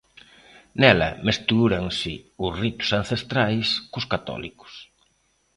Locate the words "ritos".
2.63-2.89